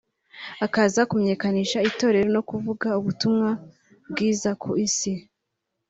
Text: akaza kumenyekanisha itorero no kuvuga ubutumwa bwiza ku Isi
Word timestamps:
akaza 0.65 1.01
kumenyekanisha 1.09 1.83
itorero 1.89 2.27
no 2.35 2.41
kuvuga 2.49 2.87
ubutumwa 2.99 3.49
bwiza 4.09 4.49
ku 4.61 4.69
Isi 4.85 5.13